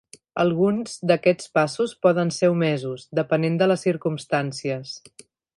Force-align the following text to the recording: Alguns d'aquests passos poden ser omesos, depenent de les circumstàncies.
Alguns 0.43 0.95
d'aquests 1.11 1.51
passos 1.59 1.93
poden 2.07 2.33
ser 2.39 2.51
omesos, 2.55 3.07
depenent 3.23 3.63
de 3.63 3.71
les 3.73 3.89
circumstàncies. 3.89 4.99